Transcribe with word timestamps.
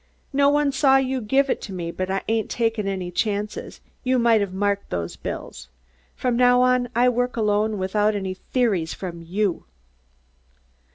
"No 0.33 0.49
one 0.49 0.71
saw 0.71 0.97
you 0.97 1.21
give 1.21 1.47
it 1.47 1.61
to 1.61 1.71
me, 1.73 1.91
but 1.91 2.09
I 2.09 2.23
ain't 2.27 2.49
takin' 2.49 2.87
any 2.87 3.11
chances, 3.11 3.81
you 4.03 4.17
may 4.17 4.39
have 4.39 4.51
marked 4.51 4.89
those 4.89 5.15
bills. 5.15 5.69
From 6.15 6.35
now 6.35 6.59
on 6.63 6.89
I 6.95 7.07
work 7.07 7.37
alone 7.37 7.77
without 7.77 8.15
any 8.15 8.33
theories 8.33 8.95
from 8.95 9.21
you." 9.21 9.65